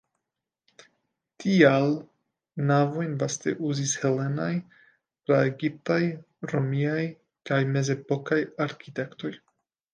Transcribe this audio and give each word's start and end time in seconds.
Tial 1.43 1.91
navojn 2.71 3.13
vaste 3.25 3.53
uzis 3.73 3.93
helenaj, 4.05 4.49
pra-egiptaj, 5.27 6.01
romiaj 6.55 7.07
kaj 7.51 7.63
mezepokaj 7.79 8.45
arkitektoj. 8.71 9.35